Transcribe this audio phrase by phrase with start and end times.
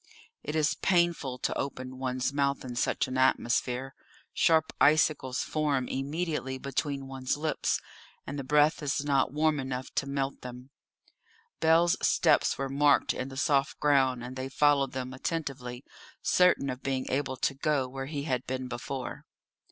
[0.41, 3.93] It is painful to open one's mouth in such an atmosphere;
[4.33, 7.79] sharp icicles form immediately between one's lips,
[8.25, 10.71] and the breath is not warm enough to melt them.
[11.59, 15.83] Bell's steps were marked in the soft ground, and they followed them attentively,
[16.23, 19.25] certain of being able to go where he had been before.